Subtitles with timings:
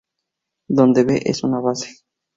[0.67, 1.93] Donde B es una base.